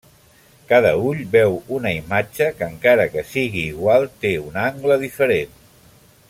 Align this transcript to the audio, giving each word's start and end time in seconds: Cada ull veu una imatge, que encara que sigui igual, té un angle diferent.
Cada 0.69 0.93
ull 1.09 1.19
veu 1.35 1.57
una 1.75 1.91
imatge, 1.97 2.47
que 2.61 2.69
encara 2.75 3.07
que 3.17 3.25
sigui 3.35 3.67
igual, 3.75 4.09
té 4.25 4.33
un 4.47 4.59
angle 4.63 4.99
diferent. 5.07 5.55